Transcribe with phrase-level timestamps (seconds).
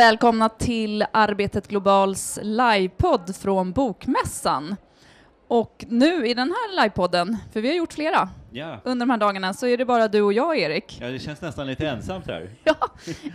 [0.00, 4.76] Välkomna till Arbetet Globals livepodd från Bokmässan.
[5.48, 8.80] Och nu i den här livepodden, för vi har gjort flera Ja.
[8.84, 10.98] under de här dagarna, så är det bara du och jag, Erik.
[11.00, 12.50] ja, det känns nästan lite ensamt här.
[12.64, 12.74] Ja,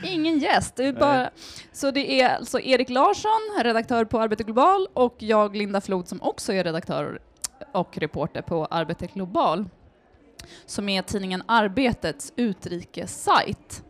[0.04, 0.76] ingen gäst.
[0.76, 1.30] Det är bara...
[1.72, 6.22] Så det är alltså Erik Larsson, redaktör på Arbetet Global, och jag, Linda Flod, som
[6.22, 7.20] också är redaktör
[7.72, 9.66] och reporter på Arbetet Global,
[10.66, 13.84] som är tidningen Arbetets utrikessajt.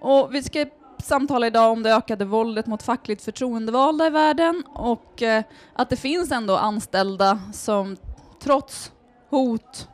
[0.00, 0.66] Och vi ska
[1.04, 5.96] samtala idag om det ökade våldet mot fackligt förtroendevalda i världen och eh, att det
[5.96, 7.96] finns ändå anställda som
[8.42, 8.92] trots
[9.28, 9.88] hot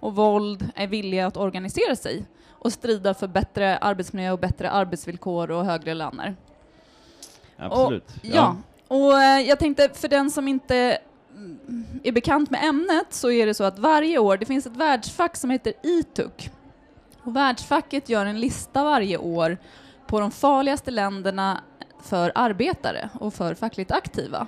[0.00, 5.50] och våld är villiga att organisera sig och strida för bättre arbetsmiljö och bättre arbetsvillkor
[5.50, 6.36] och högre löner.
[7.56, 8.08] Absolut.
[8.22, 8.56] Ja,
[8.88, 10.98] och eh, jag tänkte för den som inte
[11.34, 14.76] mm, är bekant med ämnet så är det så att varje år, det finns ett
[14.76, 16.50] världsfack som heter ITUC.
[17.22, 19.58] Och världsfacket gör en lista varje år
[20.10, 21.60] på de farligaste länderna
[22.02, 24.46] för arbetare och för fackligt aktiva.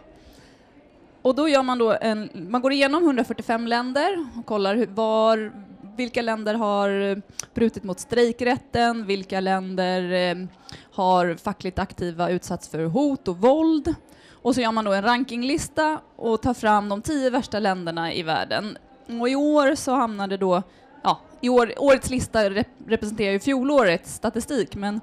[1.22, 5.52] Och då gör man då en, man går igenom 145 länder och kollar hur, var,
[5.96, 7.16] vilka länder har eh,
[7.54, 10.46] brutit mot strejkrätten, vilka länder eh,
[10.92, 13.94] har fackligt aktiva utsatts för hot och våld.
[14.32, 18.22] Och så gör man då en rankinglista och tar fram de tio värsta länderna i
[18.22, 18.78] världen.
[19.20, 20.62] Och i år så hamnade då,
[21.02, 25.00] ja, i år, årets lista rep representerar ju fjolårets statistik, men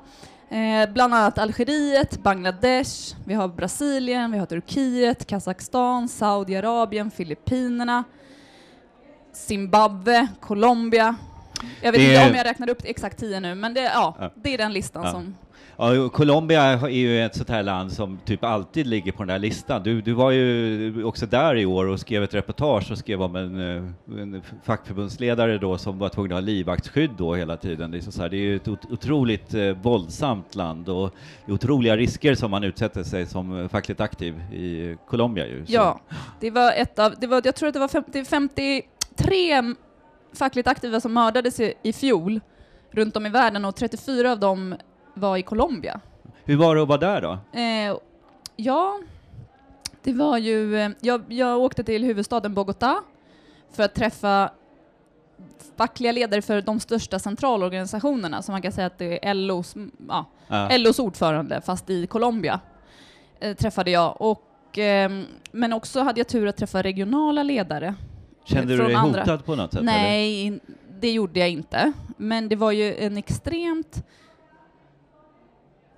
[0.50, 8.03] eh, bland annat Algeriet, Bangladesh, vi har Brasilien, vi har Turkiet, Kazakstan, Saudiarabien, Filippinerna,
[9.33, 11.16] Zimbabwe, Colombia.
[11.81, 14.31] Jag vet Det- inte om jag räknar upp exakt tio nu, men det, ja, Ja.
[14.36, 15.11] det är den listan Ja.
[15.11, 15.36] som
[15.81, 19.39] Ja, Colombia är ju ett sånt här land som typ alltid ligger på den här
[19.39, 19.83] listan.
[19.83, 23.36] Du, du var ju också där i år och skrev ett reportage och skrev om
[23.36, 27.91] en, eh, en fackförbundsledare då som var tvungen att ha livvaktsskydd då hela tiden.
[27.91, 31.53] Det är, så här, det är ju ett otroligt eh, våldsamt land och det är
[31.55, 35.65] otroliga risker som man utsätter sig som eh, fackligt aktiv i Colombia ju.
[35.65, 35.99] Så- Ja,
[36.39, 39.64] det var ett av, det var, jag tror att det var 50, 53
[40.33, 42.39] fackligt aktiva som mördades i, i fjol
[42.92, 44.76] runt om i världen och 34 av dem
[45.19, 45.99] var i Colombia.
[46.45, 47.59] Hur var det att vara där då?
[47.59, 47.97] Eh,
[48.55, 48.99] ja,
[50.03, 52.95] det var ju, eh, jag, jag åkte till huvudstaden Bogotá
[53.73, 54.52] för att träffa
[55.77, 59.75] fackliga ledare för de största centralorganisationerna, så man kan säga att det är LOs,
[60.08, 60.77] ja, Ja.
[60.77, 62.59] LOs ordförande, fast i Colombia,
[63.39, 64.21] eh, träffade jag.
[64.21, 64.43] Och,
[64.77, 67.95] ehm, men också hade jag tur att träffa regionala ledare.
[68.45, 69.19] Kände du dig andra.
[69.19, 69.79] hotad på något sätt?
[69.81, 69.91] eller?
[69.91, 70.59] Nej, in-
[70.99, 71.91] det gjorde jag inte.
[72.17, 74.03] Men det var ju en extremt...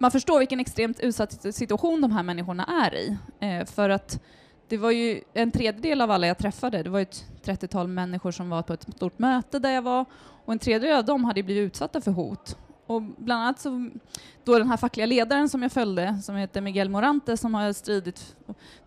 [0.01, 3.17] Man förstår vilken extremt utsatt situation de här människorna är i.
[3.39, 4.19] Eh, för att
[4.67, 8.49] det var ju en tredjedel av alla jag träffade, det var ett 30-tal människor som
[8.49, 10.05] var på ett stort möte där jag var,
[10.45, 12.57] och en tredjedel av dem hade blivit utsatta för hot.
[12.85, 13.89] Och bland annat så,
[14.43, 18.35] då den här fackliga ledaren som jag följde, som heter Miguel Morante, som har stridit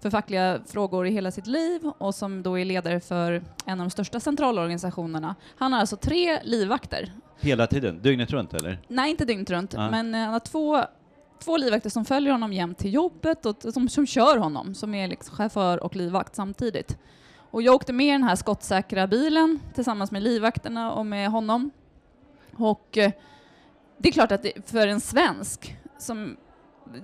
[0.00, 3.32] för fackliga frågor i hela sitt liv och som då är ledare för
[3.66, 5.34] en av de största centralorganisationerna.
[5.56, 7.12] Han har alltså tre livvakter.
[7.40, 8.02] Hela tiden?
[8.02, 8.78] Dygnet runt eller?
[8.88, 9.90] Nej, inte dygnet runt, Ja.
[9.90, 10.80] men eh, han har två,
[11.38, 15.08] två livvakter som följer honom jämt till jobbet och som, som kör honom, som är
[15.08, 16.98] liksom chaufför och livvakt samtidigt.
[17.50, 21.70] Och jag åkte med i den här skottsäkra bilen tillsammans med livvakterna och med honom.
[22.56, 23.10] Och eh,
[23.98, 26.36] det är klart att det, för en svensk som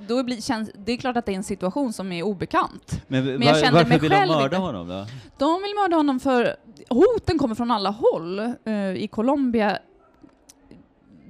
[0.08, 3.02] då blir, känns, det är klart att det är en situation som är obekant.
[3.08, 4.56] Men, Men jag var- kände varför vill de mörda inte.
[4.56, 5.06] honom då?
[5.38, 6.56] De vill mörda honom för
[6.88, 8.38] hoten kommer från alla håll.
[8.64, 9.78] Eh, I Colombia,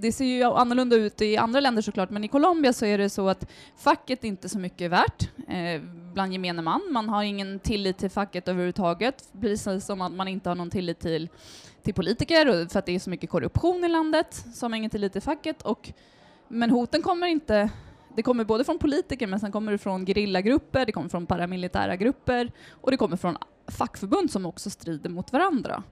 [0.01, 3.11] det ser ju annorlunda ut i andra länder såklart, men i Colombia så är det
[3.11, 3.47] så att
[3.77, 6.81] facket inte är så mycket värt eh, bland gemene man.
[6.91, 11.01] Man har ingen tillit till facket överhuvudtaget, precis som att man inte har någon tillit
[11.01, 11.29] till,
[11.83, 14.91] till politiker, för att det är så mycket korruption i landet, så har man ingen
[14.91, 15.63] tillit till facket.
[15.63, 15.93] Och,
[16.49, 17.71] men hoten kommer inte
[18.17, 21.97] det kommer både från politiker, men sen kommer det från gerillagrupper, det kommer från paramilitära
[21.97, 25.83] grupper och det kommer från fackförbund som också strider mot varandra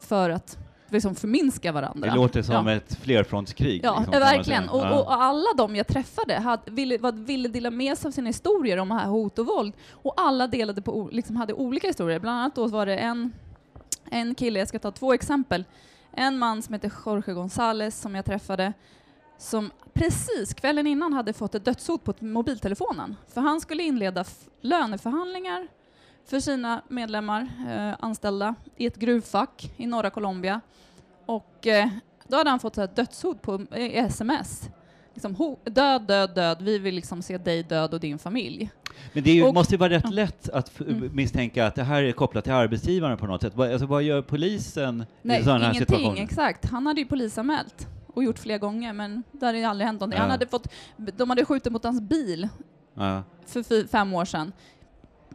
[0.00, 0.58] för att
[0.92, 2.08] liksom förminska varandra.
[2.10, 2.74] Det låter som ja.
[2.74, 3.80] ett flerfrontskrig.
[3.84, 4.68] Ja, liksom, verkligen.
[4.68, 5.00] Och, Ja.
[5.00, 8.76] och alla de jag träffade hade, ville, var, ville dela med sig av sina historier
[8.76, 9.74] om här hot och våld.
[9.92, 12.18] Och alla delade på, liksom hade olika historier.
[12.18, 13.32] Bland annat då var det en,
[14.10, 15.64] en kille, jag ska ta två exempel.
[16.12, 18.72] En man som heter Jorge González som jag träffade,
[19.38, 23.16] som precis kvällen innan hade fått ett dödshot på mobiltelefonen.
[23.34, 24.24] För han skulle inleda
[24.60, 25.68] löneförhandlingar
[26.26, 30.60] för sina medlemmar, eh, anställda, i ett gruvfack i norra Colombia.
[31.26, 31.88] Och eh,
[32.28, 34.68] då hade han fått ett dödshot på eh, sms.
[35.14, 38.70] Liksom, ho- död, död, död, vi vill liksom se dig död och din familj.
[39.12, 41.10] Men det ju, Och- måste ju vara rätt lätt att Mm.
[41.16, 43.52] misstänka att det här är kopplat till arbetsgivaren på något sätt.
[43.56, 46.22] Vad, alltså, vad gör polisen i Nej, sådana här ingenting, situationer?
[46.22, 46.70] exakt.
[46.70, 47.86] Han hade ju polisanmält.
[48.14, 50.16] Och gjort flera gånger, men där hade det aldrig hänt någonting.
[50.16, 50.22] Ja.
[50.22, 52.48] Han hade fått, de hade skjutit mot hans bil
[52.94, 53.22] Ja.
[53.46, 54.52] för fem år sedan.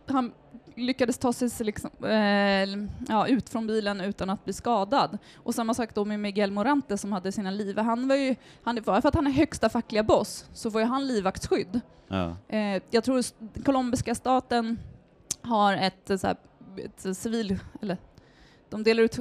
[0.07, 0.31] Han
[0.75, 5.17] lyckades ta sig liksom, eh, ja, ut från bilen utan att bli skadad.
[5.35, 7.77] Och samma sak då med Miguel Morante som hade sina liv.
[7.77, 11.07] Han var ju, han, för att han är högsta fackliga boss så får ju han
[11.07, 11.81] livvaktsskydd.
[12.07, 12.35] Ja.
[12.47, 13.23] Eh, jag tror
[13.63, 14.79] colombiska staten
[15.41, 16.37] har ett, eh, så här,
[16.77, 17.97] ett civil, eller
[18.69, 19.19] de delar ut,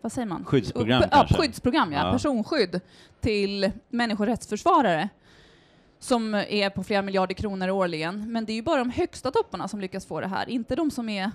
[0.00, 0.44] vad säger man?
[0.44, 1.34] Skyddsprogram ja, kanske?
[1.34, 2.06] skyddsprogram, ja.
[2.06, 2.12] Ja.
[2.12, 2.80] Personskydd
[3.20, 5.08] till människorättsförsvarare
[5.98, 8.32] som är på flera miljarder kronor årligen.
[8.32, 10.90] Men det är ju bara de högsta topparna som lyckas få det här, inte de
[10.90, 11.30] som är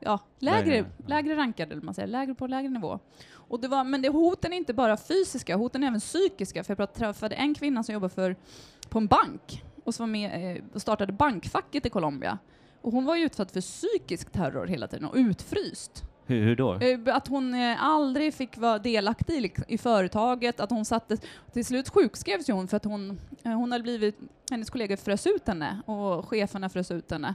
[0.00, 2.98] ja, lägre, Lägre, rankade, eller man säger, lägre på lägre nivå.
[3.32, 6.64] Och det var, men det, hoten är inte bara fysiska, hoten är även psykiska.
[6.64, 8.36] För jag träffade en kvinna som jobbar för,
[8.88, 12.38] på en bank och som var med eh, och startade bankfacket i Colombia.
[12.82, 16.04] Och hon var ju utsatt för psykisk terror hela tiden och utfryst.
[16.30, 16.74] Hur, hur då?
[16.74, 21.20] Eh, Att hon eh, aldrig fick vara delaktig i, liksom, företaget, att hon sattes...
[21.52, 24.18] Till slut sjukskrevs ju hon för att hon, eh, hon hade blivit...
[24.50, 27.34] Hennes kollegor frös ut henne och cheferna frös ut henne.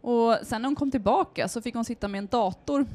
[0.00, 2.86] Och sen när hon kom tillbaka så fick hon sitta med en dator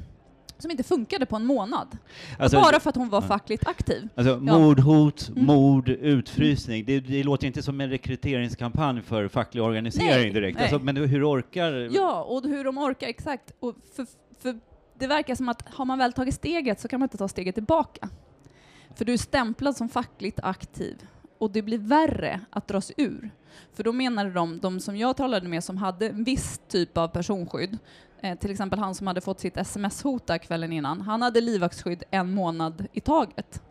[0.58, 1.98] som inte funkade på en månad.
[2.40, 3.28] Alltså, bara för att hon var ja.
[3.28, 4.08] fackligt aktiv.
[4.16, 4.58] Alltså Ja.
[4.60, 5.46] mordhot, Mm.
[5.46, 6.86] mord, utfrysning.
[6.86, 10.58] Det, det låter inte som en rekryteringskampanj för facklig organisering Nej, direkt.
[10.58, 10.64] nej.
[10.74, 11.90] Alltså, men hur orkar...
[11.92, 13.52] Ja, och hur de orkar, exakt.
[13.60, 14.06] Och för,
[14.42, 14.60] för
[15.02, 17.56] det verkar som att har man väl tagit steget så kan man inte ta steget
[17.56, 18.10] tillbaka.
[18.96, 21.08] För du är stämplad som fackligt aktiv
[21.38, 23.32] och det blir värre att dra sig ur.
[23.74, 27.08] För då menade de, de som jag talade med som hade en viss typ av
[27.08, 27.78] personskydd,
[28.22, 32.04] eh, till exempel han som hade fått sitt sms-hot där kvällen innan, han hade livvaktsskydd
[32.12, 33.62] en månad i taget.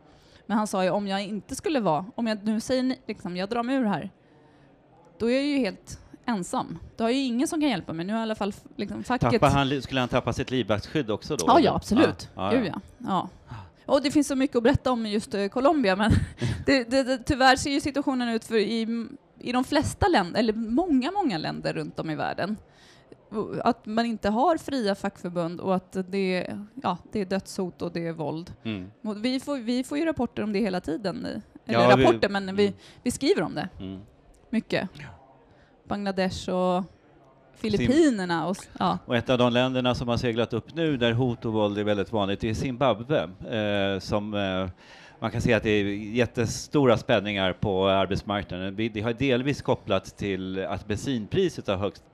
[0.47, 3.37] Men han sa ju om jag inte skulle vara, om jag nu säger ni- liksom,
[3.37, 4.11] jag drar mig ur här,
[5.19, 6.01] då är jag ju helt
[6.31, 6.79] ensam.
[6.97, 8.07] Då har ju ingen som kan hjälpa mig.
[8.07, 9.31] Nu har i alla fall liksom, facket...
[9.31, 11.45] Tappar han, skulle han tappa sitt livvaktsskydd också då?
[11.49, 12.29] Ja, ja, absolut.
[12.35, 12.81] Ja, Gud, ja.
[12.99, 13.29] ja.
[13.87, 16.11] Och det finns så mycket att berätta om just eh, Colombia, men
[16.67, 19.07] det, det, det, tyvärr ser ju situationen ut för i,
[19.39, 22.57] i de flesta länder, eller många, många länder runt om i världen,
[23.65, 26.47] att man inte har fria fackförbund och att det,
[26.83, 28.53] ja, det är dödshot och det är våld.
[28.65, 28.91] Mm.
[29.17, 31.25] Vi, får, vi får ju rapporter om det hela tiden.
[31.27, 31.31] eh,
[31.67, 32.79] Eller Ja, vi- rapporter, men vi, mm.
[33.03, 34.01] vi skriver om det Mm.
[34.51, 34.89] mycket.
[35.91, 36.85] Bangladesh och
[37.55, 38.99] Filippinerna och ja.
[39.07, 41.85] Och ett av de länderna som har seglat upp nu där hot och våld är
[41.85, 43.23] väldigt vanligt är Zimbabwe.
[43.51, 44.69] Eh, som, eh,
[45.21, 45.85] man kan se att det är
[46.15, 48.77] jättestora spänningar på arbetsmarknaden.
[48.77, 52.10] Det har delvis kopplat till att bensinpriset har högst, hö,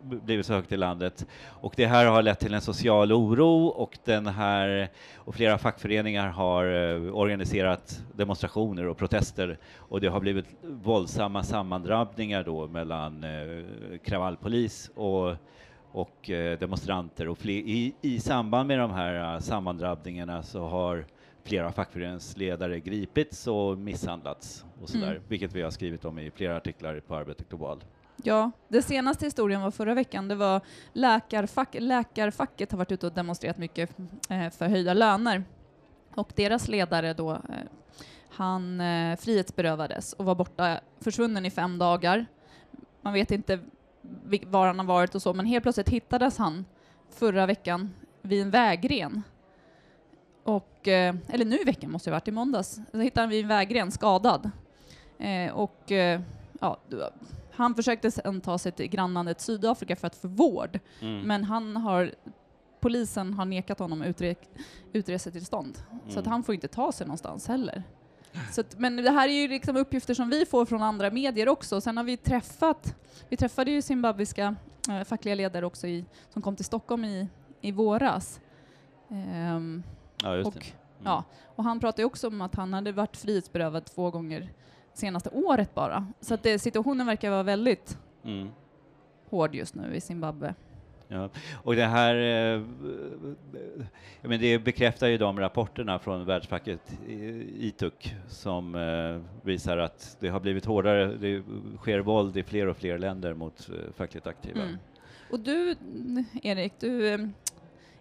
[0.00, 1.26] blivit så högt i landet.
[1.46, 6.28] Och det här har lett till en social oro och, den här, och flera fackföreningar
[6.28, 13.64] har eh, organiserat demonstrationer och protester och det har blivit våldsamma sammandrabbningar då mellan eh,
[14.04, 15.34] kravallpolis och
[15.92, 17.28] och eh, demonstranter.
[17.28, 21.04] Och fler, i, I samband med de här sammandrabbningarna så har
[21.44, 25.22] flera fackföreningsledare gripits och misshandlats och sådär, Mm.
[25.28, 27.78] vilket vi har skrivit om i flera artiklar på Arbetet Global.
[28.22, 30.28] Ja, det senaste historien var förra veckan.
[30.28, 30.60] Det var
[30.92, 33.90] läkarfack, läkarfacket har varit ute och demonstrerat mycket
[34.28, 35.44] eh, för höjda löner.
[36.14, 37.38] Och deras ledare då, eh,
[38.30, 42.26] han eh, frihetsberövades och var borta, försvunnen i fem dagar.
[43.02, 43.58] Man vet inte
[44.46, 46.64] var han har varit och så, men helt plötsligt hittades han
[47.10, 49.22] förra veckan vid en vägren.
[50.44, 52.80] Och, eller nu i veckan måste det ha varit, i måndags.
[52.92, 54.50] Så hittade han vid en vägren skadad.
[55.52, 55.92] Och
[56.60, 56.78] ja,
[57.60, 61.20] han försökte sen ta sig till grannlandet Sydafrika för att få vård, Mm.
[61.26, 62.14] men han har,
[62.80, 64.34] polisen har nekat honom utre,
[64.92, 65.78] utresetillstånd.
[66.08, 66.32] Så att Mm.
[66.32, 67.82] han får inte ta sig någonstans heller.
[68.58, 71.80] Att, men det här är ju liksom uppgifter som vi får från andra medier också.
[71.80, 72.96] Sen har vi träffat,
[73.28, 74.56] vi träffade ju zimbabwiska
[74.88, 77.28] eh, fackliga ledare också i, som kom till Stockholm i,
[77.60, 78.40] i våras.
[79.10, 79.82] Ehm,
[80.22, 80.56] Ja, och.
[80.56, 80.66] Mm.
[81.04, 81.24] ja,
[81.56, 84.48] och han pratade också om att han hade varit frihetsberövad två gånger
[85.00, 86.06] senaste året bara.
[86.20, 88.48] Så att det, situationen verkar vara väldigt Mm.
[89.30, 90.54] hård just nu i Zimbabwe.
[91.08, 91.28] Ja.
[91.52, 92.62] Och det här, eh,
[94.22, 96.98] ja, men det bekräftar ju de rapporterna från Världsfacket
[97.58, 97.92] ITUC
[98.28, 101.42] som eh, visar att det har blivit hårdare, det
[101.78, 104.62] sker våld i fler och fler länder mot eh, fackligt aktiva.
[104.62, 104.76] Mm.
[105.30, 105.74] Och du,
[106.42, 107.18] Erik, du, eh,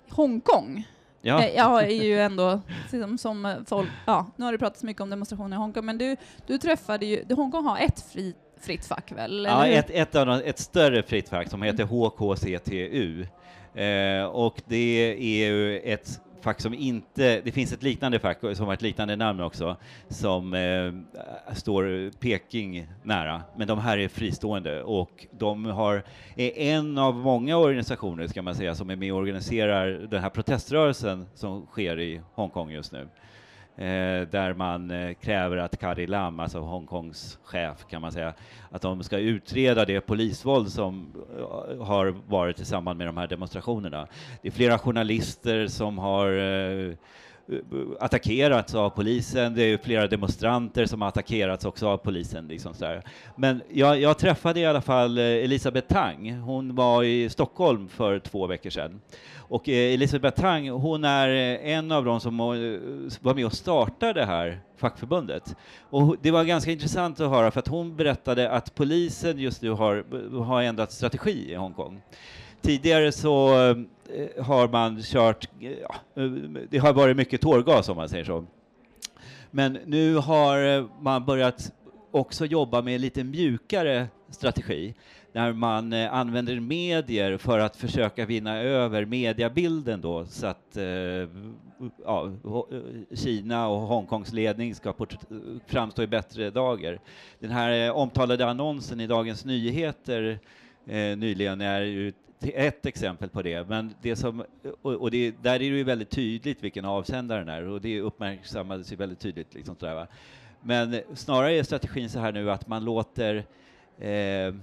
[0.09, 0.87] Hongkong,
[1.21, 2.61] Ja, Eh, Jag är ju ändå,
[2.91, 5.97] som, som eh, folk, ja, nu har det pratats mycket om demonstrationer i Hongkong, men
[5.97, 6.15] du,
[6.47, 9.45] du träffade ju, Hongkong har ett fri, fritt fack väl?
[9.49, 13.25] ja ett, ett, de, ett större fritt fack som heter HKCTU.
[13.81, 18.65] Eh, och det är ju ett fack som inte, det finns ett liknande fack som
[18.65, 19.77] har ett liknande namn också,
[20.07, 26.03] som eh, står Peking nära, men de här är fristående och de har,
[26.35, 30.29] är en av många organisationer, ska man säga, som är med och organiserar den här
[30.29, 33.07] proteströrelsen som sker i Hongkong just nu
[33.79, 38.33] eh, där man eh, kräver att Carrie Lam, alltså Hongkongs chef kan man säga,
[38.71, 43.27] att de ska utreda det polisvåld som eh, har varit i samband med de här
[43.27, 44.07] demonstrationerna.
[44.41, 46.93] Det är flera journalister som har eh,
[47.99, 52.47] attackerats av polisen, det är flera demonstranter som har attackerats också av polisen.
[52.47, 53.01] Liksom så
[53.35, 58.19] Men jag, jag, träffade i alla fall eh, Elisabeth Tang, hon var i Stockholm för
[58.19, 59.01] två veckor sedan.
[59.37, 64.13] Och eh, Elisabeth Tang, hon är eh, en av de som var med och startade
[64.13, 65.55] det här fackförbundet.
[65.89, 69.69] Och det var ganska intressant att höra för att hon berättade att polisen just nu
[69.69, 70.03] har,
[70.43, 72.01] har ändrat strategi i Hongkong.
[72.61, 73.55] Tidigare så
[74.09, 76.31] eh, har man kört, ja, eh,
[76.69, 78.45] det har varit mycket tårgas om man säger så.
[79.51, 81.71] Men nu har eh, man börjat
[82.11, 84.93] också jobba med lite mjukare strategi
[85.31, 90.77] när man eh, använder medier för att försöka vinna över mediabilden då så att
[92.05, 92.31] ja,
[93.13, 94.93] Kina och Hongkongs ledning ska
[95.67, 96.99] framstå i bättre dagar.
[97.39, 100.39] Den här omtalade annonsen i Dagens Nyheter
[101.15, 104.43] nyligen är ju ett exempel på det, men det som,
[104.81, 108.95] och, det, där är det ju väldigt tydligt vilken avsändaren är och det uppmärksammades ju
[108.95, 109.53] väldigt tydligt.
[109.53, 110.07] Liksom sådär, va?
[110.61, 113.35] Men snarare är strategin så här nu att man låter
[113.99, 114.53] eh,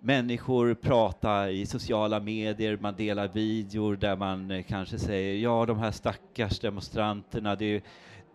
[0.00, 5.90] människor prata i sociala medier, man delar videor där man kanske säger ja, de här
[5.90, 7.84] stackars demonstranterna, det,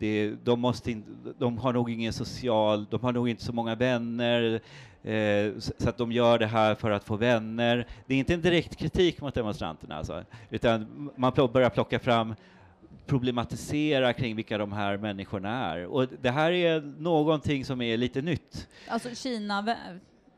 [0.01, 1.03] det, de, måste in,
[1.37, 4.61] de har nog ingen social, de har nog inte så många vänner,
[5.03, 7.87] Eh, så att de gör det här för att få vänner.
[8.07, 12.35] Det är inte en direkt kritik mot demonstranterna, alltså, utan man börjar plocka fram
[13.05, 15.85] problematisera kring vilka de här människorna är.
[15.85, 18.67] Och det här är någonting som är lite nytt.
[18.87, 19.75] Alltså Kina,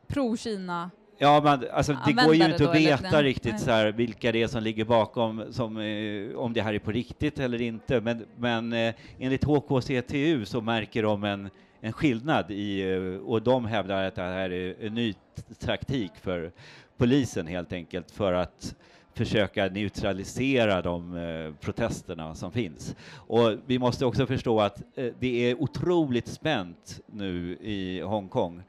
[0.06, 4.42] pro-Kina Ja, men alltså, det går ju inte att veta riktigt så här, vilka det
[4.42, 8.00] är som ligger bakom, som, eh, om det här är på riktigt eller inte.
[8.00, 13.64] Men, men eh, enligt HKCTU så märker de en, en skillnad i, eh, och de
[13.64, 15.14] hävdar att det här är en ny
[15.58, 16.52] taktik för
[16.96, 18.74] polisen helt enkelt för att
[19.14, 22.96] försöka neutralisera de eh, protesterna som finns.
[23.12, 28.62] Och vi måste också förstå att eh, det är otroligt spänt nu i Hongkong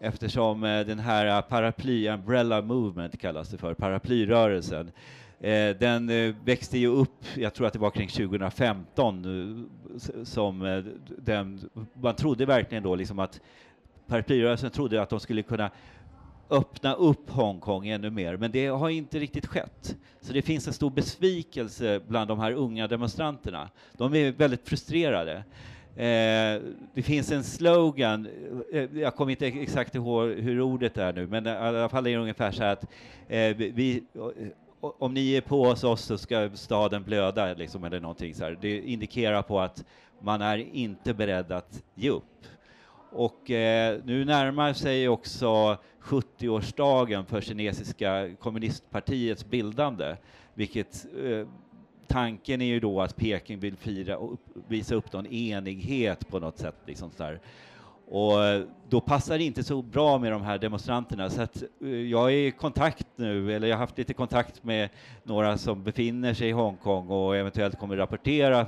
[0.00, 4.90] eftersom eh, den här eh, paraply, umbrella movement kallas det för, paraplyrörelsen,
[5.40, 9.68] eh, den växte ju upp, jag tror att det var kring 2015,
[10.24, 10.82] som
[11.18, 13.40] den, man trodde verkligen då liksom att
[14.06, 15.70] paraplyrörelsen trodde att de skulle kunna
[16.50, 19.96] öppna upp Hongkong ännu mer, men det har inte riktigt skett.
[20.20, 23.70] Så det finns en stor besvikelse bland de här unga demonstranterna.
[23.92, 25.44] De är väldigt frustrerade.
[25.98, 26.60] Eh,
[26.94, 28.28] det finns en slogan,
[28.72, 32.10] eh, jag kommer inte exakt ihåg hur ordet är nu, men i alla fall är
[32.10, 32.84] det ungefär så här att
[33.28, 34.04] eh, vi,
[34.80, 38.58] om ni är på oss så ska staden blöda, liksom, eller någonting så här.
[38.60, 39.84] Det indikerar på att
[40.20, 42.46] man är inte beredd att ge upp.
[43.10, 50.16] Och eh, nu närmar sig också 70-årsdagen för kinesiska kommunistpartiets bildande,
[50.54, 51.46] vilket eh,
[52.08, 54.38] tanken är ju då att Peking vill fira och
[54.68, 56.76] visa upp någon enighet på något sätt.
[56.86, 57.40] Liksom så där.
[58.10, 61.30] Och eh, då passar det inte så bra med de här demonstranterna.
[61.30, 64.88] Så att eh, jag är i kontakt nu, eller jag har haft lite kontakt med
[65.22, 68.66] några som befinner sig i Hongkong och eventuellt kommer rapportera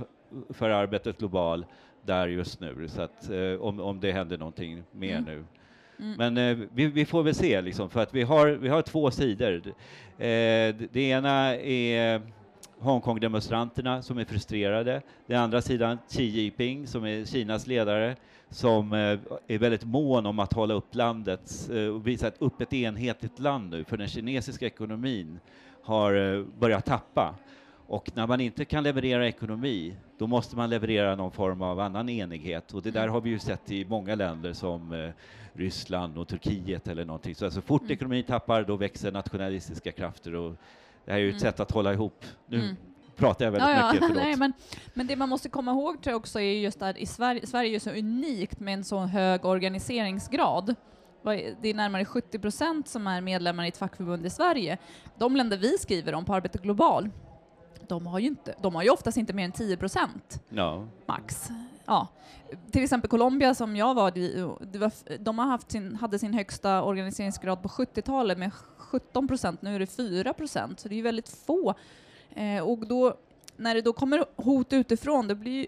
[0.51, 1.65] för arbetet global
[2.03, 5.25] där just nu, så att eh, om, om det händer någonting mer mm.
[5.25, 5.45] nu.
[5.99, 6.15] Mm.
[6.19, 9.11] Men eh, vi, vi, får väl se, liksom, för att vi har, vi har två
[9.11, 9.63] sidor.
[9.67, 12.23] Eh, det ena är
[12.81, 15.03] Hongkong-demonstranterna som är frustrerade.
[15.27, 18.17] Den andra sidan Xi Jinping som är Kinas ledare
[18.51, 22.73] som eh, är väldigt mån om att hålla upp landet eh, och visa upp ett
[22.73, 25.41] enhetligt land nu, för den kinesiska ekonomin
[25.83, 27.35] har eh, börjat tappa.
[27.87, 32.09] Och när man inte kan leverera ekonomi, då måste man leverera någon form av annan
[32.09, 32.75] enighet.
[32.75, 35.11] Och det där har vi ju sett i många länder som eh,
[35.53, 37.35] Ryssland och Turkiet eller någonting.
[37.35, 37.93] Så alltså, fort mm.
[37.93, 40.55] ekonomin tappar, då växer nationalistiska krafter och
[41.05, 41.53] det här är ju ett mm.
[41.53, 42.25] sätt att hålla ihop.
[42.47, 42.77] Nu mm.
[43.17, 43.93] pratar jag väldigt ja, ja.
[43.93, 44.23] mycket, förlåt.
[44.25, 44.53] Nej, men,
[44.95, 47.75] men det man måste komma ihåg tror jag också är just att i Sverige, Sverige
[47.75, 50.75] är så unikt med en så hög organiseringsgrad.
[51.61, 54.79] Det är närmare 70 procent som är medlemmar i ett fackförbund i Sverige.
[55.19, 57.11] De länder vi skriver om på Arbete Global,
[57.89, 60.89] de har ju, inte, de har ju oftast inte mer än 10 procent no.
[61.07, 61.51] max.
[61.91, 62.09] Ja.
[62.71, 64.49] Till exempel Colombia som jag var i,
[65.21, 69.79] de har haft sin, hade sin högsta organiseringsgrad på 70-talet med 17 procent, nu är
[69.79, 71.75] det 4 procent, så det är ju väldigt få.
[72.31, 73.15] Eh, och då,
[73.57, 75.67] när det då kommer hot utifrån, det blir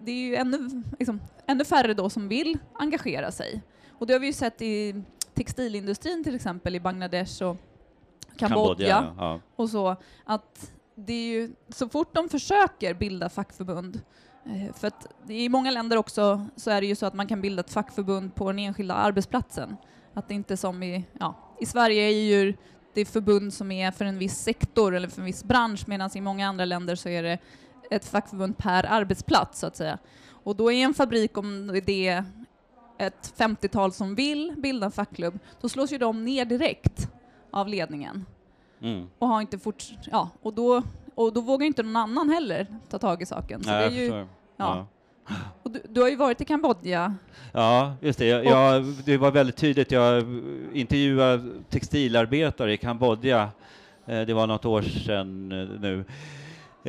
[0.00, 3.62] det är ju ännu, liksom, ännu färre då som vill engagera sig.
[3.98, 5.02] Och det har vi ju sett i
[5.34, 7.56] textilindustrin till exempel i Bangladesh och
[8.36, 9.40] Kambodja, Kambodja ja.
[9.56, 14.00] och så, att det är ju, så fort de försöker bilda fackförbund
[14.74, 17.60] För att i många länder också så är det ju så att man kan bilda
[17.60, 19.76] ett fackförbund på den enskilda arbetsplatsen.
[20.14, 22.54] Att det inte som i, ja, i Sverige är ju
[22.94, 26.20] det förbund som är för en viss sektor eller för en viss bransch medan i
[26.20, 27.38] många andra länder så är det
[27.90, 29.98] ett fackförbund per arbetsplats så att säga.
[30.44, 32.24] Och då är en fabrik, om det är
[32.98, 37.08] ett 50-tal som vill bilda en fackklubb, då slås ju de ner direkt
[37.50, 38.26] av ledningen
[38.82, 39.06] Mm.
[39.18, 40.82] och har inte fort, ja, och då,
[41.14, 43.64] och då vågar inte någon annan heller ta tag i saken.
[43.64, 44.26] Så Nej, det är ju, förstår.
[44.56, 44.86] ja.
[45.62, 47.14] och du, du har ju varit i Kambodja.
[47.52, 48.26] Ja, just det.
[48.26, 49.90] Jag, jag, det var väldigt tydligt.
[49.92, 50.24] Jag
[50.72, 53.48] intervjuade textilarbetare i Kambodja.
[54.06, 56.04] Eh, Det var något år sedan eh, nu.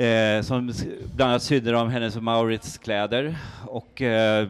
[0.03, 0.74] Eh, som
[1.15, 3.36] bland annat sydde de Hennes och Maurits kläder.
[3.68, 4.48] Och eh,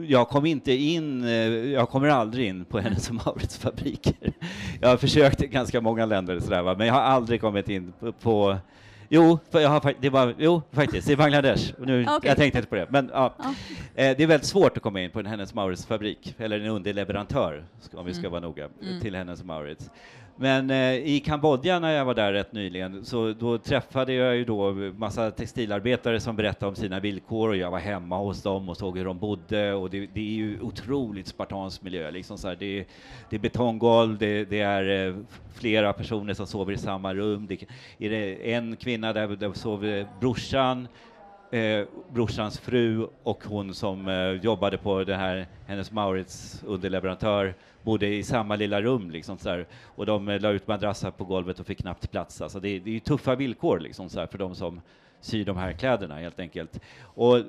[0.00, 1.30] jag kom inte in, eh,
[1.72, 4.32] jag kommer aldrig in på Hennes och Maurits fabriker.
[4.80, 6.74] Jag har försökt i ganska många länder sådär, va?
[6.78, 8.56] men jag har aldrig kommit in på, på
[9.08, 11.72] Jo, jag har, det var, jo, faktiskt, i Bangladesh.
[11.78, 12.28] Nu, okej.
[12.28, 12.86] Jag tänkte inte på det.
[12.90, 13.34] Men, ja.
[13.38, 13.44] Ja.
[13.94, 16.66] Eh, det är väldigt svårt att komma in på en Hennes Mauritz fabrik, eller en
[16.66, 18.30] underleverantör, om vi ska Mm.
[18.32, 19.00] vara noga, Mm.
[19.00, 19.90] till Hennes Mauritz.
[20.38, 24.44] Men eh, i Kambodja när jag var där rätt nyligen, så då träffade jag ju
[24.44, 28.76] då massa textilarbetare som berättade om sina villkor och jag var hemma hos dem och
[28.76, 32.10] såg hur de bodde och det, det är ju otroligt spartansk miljö.
[32.10, 32.84] Liksom så här, det, är,
[33.30, 35.16] det är betonggolv, det, det är eh,
[35.54, 37.46] flera personer som sover i samma rum.
[37.46, 37.62] Det
[37.98, 40.88] är det en kvinna där, där sover brorsan,
[41.56, 48.06] eh, brorsans fru och hon som eh, jobbade på det här, hennes Maurits underleverantör, bodde
[48.06, 51.60] i samma lilla rum liksom så här, och de eh, la ut madrassar på golvet
[51.60, 52.40] och fick knappt plats.
[52.40, 54.80] Alltså det, det är ju tuffa villkor liksom så här, för de som
[55.20, 56.80] syr de här kläderna helt enkelt.
[57.00, 57.42] Och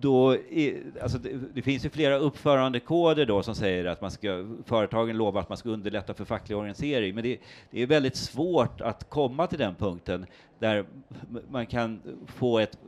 [0.00, 4.46] då är, alltså det, det finns ju flera uppförandekoder då som säger att man ska,
[4.64, 7.38] företagen lovar att man ska underlätta för facklig organisering, men det,
[7.70, 10.26] det är väldigt svårt att komma till den punkten
[10.58, 10.84] där
[11.50, 12.78] man kan få ett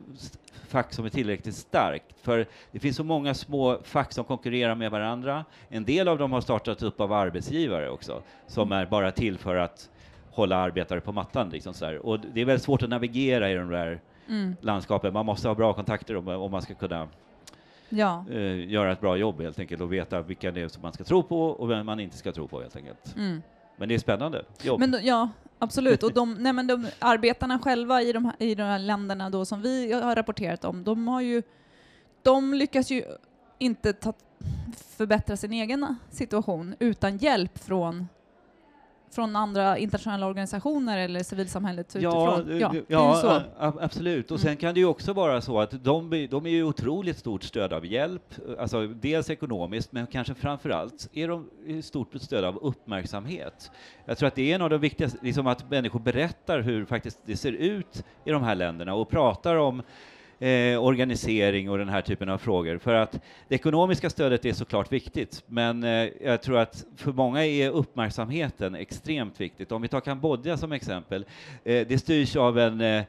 [0.69, 2.21] fack som är tillräckligt starkt.
[2.23, 5.45] För det finns så många små fack som konkurrerar med varandra.
[5.69, 9.57] En del av dem har startats upp av arbetsgivare också, som är bara till för
[9.57, 9.91] att
[10.31, 11.51] hålla arbetare på mattan.
[11.51, 12.07] Liksom så här.
[12.07, 14.57] Och det är väldigt svårt att navigera i de där Mm.
[14.61, 15.13] landskapen.
[15.13, 17.09] Man måste ha bra kontakter om, om man ska kunna
[17.89, 18.25] Ja.
[18.31, 21.05] eh, göra ett bra jobb helt enkelt och veta vilka det är som man ska
[21.05, 23.17] tro på och vem man inte ska tro på helt enkelt.
[23.17, 23.43] Mm.
[23.77, 24.81] Men det är spännande jobb.
[24.81, 26.03] Men då, ja, absolut.
[26.03, 29.45] Och de, nej men de arbetarna själva i de, här, i de här länderna då
[29.45, 31.43] som vi har rapporterat om, de har ju,
[32.23, 33.03] de lyckas ju
[33.59, 34.13] inte ta,
[34.97, 38.09] förbättra sin egen situation utan hjälp från
[39.11, 42.59] från andra internationella organisationer eller civilsamhället Ja, utifrån.
[42.61, 43.29] ja, ju ja så.
[43.31, 44.31] a- a- absolut.
[44.31, 44.49] Och Mm.
[44.49, 47.73] sen kan det ju också vara så att de, de är ju otroligt stort stöd
[47.73, 51.47] av hjälp, alltså dels ekonomiskt, men kanske framför allt är de
[51.83, 53.71] stort stöd av uppmärksamhet.
[54.05, 57.21] Jag tror att det är en av de viktigaste, liksom att människor berättar hur faktiskt
[57.25, 59.83] det ser ut i de här länderna och pratar om
[60.41, 62.79] eh, organisering och den här typen av frågor.
[62.79, 63.13] För att
[63.49, 68.75] det ekonomiska stödet är såklart viktigt, men eh, jag tror att för många är uppmärksamheten
[68.75, 69.73] extremt viktigt.
[69.73, 71.25] Om vi tar Kambodja som exempel,
[71.65, 73.03] eh, det styrs av en eh,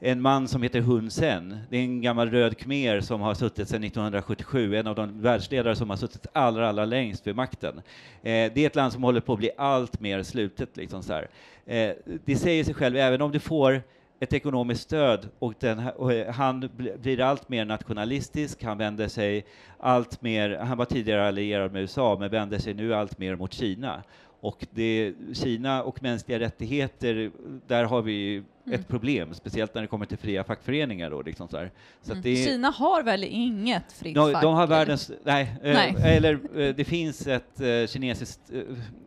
[0.00, 1.58] en man som heter Hun Sen.
[1.70, 5.76] Det är en gammal röd khmer som har suttit sedan 1977, en av de världsledare
[5.76, 7.76] som har suttit allra, allra längst vid makten.
[8.22, 10.76] Eh, det är ett land som håller på att bli allt mer slutet.
[10.76, 11.28] Liksom så här.
[11.66, 13.82] Eh, det säger sig själv, även om du får
[14.20, 19.08] ett ekonomiskt stöd och, den, och eh, han bl- blir allt mer nationalistisk, han vänder
[19.08, 19.46] sig
[19.78, 23.52] allt mer, han var tidigare allierad med USA, men vänder sig nu allt mer mot
[23.52, 24.02] Kina.
[24.40, 27.30] Och det, Kina och mänskliga rättigheter,
[27.66, 28.80] där har vi Mm.
[28.80, 31.10] ett problem, speciellt när det kommer till fria fackföreningar.
[31.10, 31.66] Då, liksom så.
[32.02, 32.22] Så Mm.
[32.22, 34.42] det, Kina har väl inget fritt de, fack?
[34.42, 35.94] de har världens, nej, eh, Nej.
[36.16, 38.40] eller eh, det finns ett eh, kinesiskt,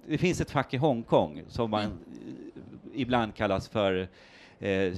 [0.07, 1.97] det finns ett fack i Hongkong som man Mm.
[2.93, 4.07] ibland kallas för
[4.59, 4.93] eh,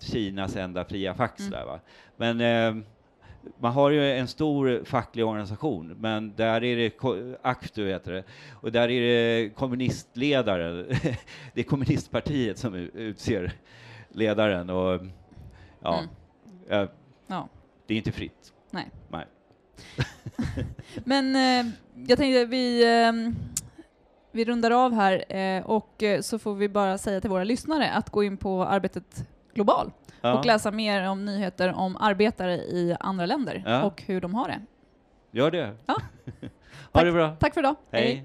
[0.00, 1.40] Kinas enda fria fack.
[1.40, 1.50] Mm.
[1.52, 1.80] sådär, Va?
[2.16, 2.84] Men eh,
[3.58, 6.92] man har ju en stor facklig organisation, men där är det
[7.42, 10.72] ACTU heter det, och där är det kommunistledare,
[11.54, 13.52] det är kommunistpartiet som utser
[14.08, 15.00] ledaren och
[15.82, 15.98] ja,
[16.68, 16.82] Mm.
[16.82, 16.88] eh,
[17.26, 17.48] Ja.
[17.86, 18.52] det är inte fritt.
[18.70, 18.90] Nej.
[19.08, 19.26] Nej.
[21.04, 21.72] Men eh,
[22.08, 23.12] jag tänkte vi, eh,
[24.32, 27.90] vi rundar av här eh, och eh, så får vi bara säga till våra lyssnare
[27.90, 32.96] att gå in på Arbetet Global Ja, och läsa mer om nyheter om arbetare i
[33.00, 33.82] andra länder Ja.
[33.82, 34.60] och hur de har det.
[35.30, 35.76] gör det.
[35.86, 35.96] Ja.
[36.92, 37.36] ha det bra.
[37.40, 37.74] Tack för idag.
[37.90, 38.24] Hej.